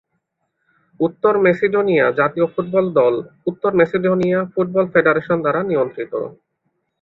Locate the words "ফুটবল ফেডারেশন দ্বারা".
4.53-5.61